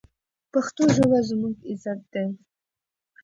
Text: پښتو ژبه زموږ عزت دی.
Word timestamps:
پښتو 0.53 0.83
ژبه 0.95 1.19
زموږ 1.29 1.55
عزت 1.71 1.99
دی. 2.13 2.27